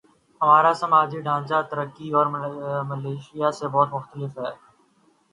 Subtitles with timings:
[0.41, 2.25] ہمارا سماجی ڈھانچہ ترکی اور
[2.89, 4.51] ملائشیا سے بہت مختلف ہے۔